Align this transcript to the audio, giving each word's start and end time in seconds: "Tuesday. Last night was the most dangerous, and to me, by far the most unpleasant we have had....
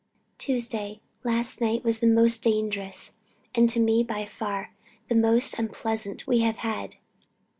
"Tuesday. 0.39 0.99
Last 1.23 1.61
night 1.61 1.83
was 1.83 1.99
the 1.99 2.07
most 2.07 2.41
dangerous, 2.41 3.11
and 3.53 3.69
to 3.69 3.79
me, 3.79 4.01
by 4.03 4.25
far 4.25 4.73
the 5.09 5.13
most 5.15 5.59
unpleasant 5.59 6.25
we 6.25 6.39
have 6.39 6.57
had.... 6.57 6.95